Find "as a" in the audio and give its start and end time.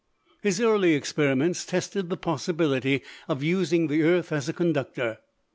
4.31-4.53